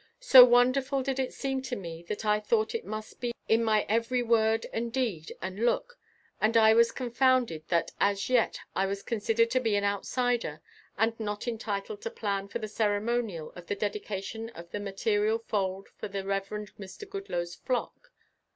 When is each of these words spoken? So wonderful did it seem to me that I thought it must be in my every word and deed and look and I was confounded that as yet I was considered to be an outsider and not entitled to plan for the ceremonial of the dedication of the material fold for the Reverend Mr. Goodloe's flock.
So 0.19 0.43
wonderful 0.43 1.03
did 1.03 1.19
it 1.19 1.31
seem 1.31 1.61
to 1.61 1.75
me 1.75 2.01
that 2.09 2.25
I 2.25 2.39
thought 2.39 2.73
it 2.73 2.85
must 2.87 3.19
be 3.21 3.35
in 3.47 3.63
my 3.63 3.85
every 3.87 4.23
word 4.23 4.65
and 4.73 4.91
deed 4.91 5.31
and 5.43 5.63
look 5.63 5.99
and 6.41 6.57
I 6.57 6.73
was 6.73 6.91
confounded 6.91 7.67
that 7.67 7.91
as 7.99 8.27
yet 8.27 8.57
I 8.75 8.87
was 8.87 9.03
considered 9.03 9.51
to 9.51 9.59
be 9.59 9.75
an 9.75 9.83
outsider 9.83 10.59
and 10.97 11.13
not 11.19 11.47
entitled 11.47 12.01
to 12.01 12.09
plan 12.09 12.47
for 12.47 12.57
the 12.57 12.67
ceremonial 12.67 13.51
of 13.51 13.67
the 13.67 13.75
dedication 13.75 14.49
of 14.55 14.71
the 14.71 14.79
material 14.79 15.37
fold 15.37 15.89
for 15.99 16.07
the 16.07 16.25
Reverend 16.25 16.75
Mr. 16.77 17.07
Goodloe's 17.07 17.53
flock. 17.53 18.11